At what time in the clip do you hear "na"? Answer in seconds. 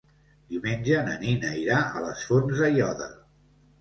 1.09-1.13